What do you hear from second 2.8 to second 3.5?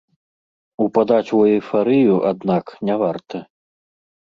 не варта.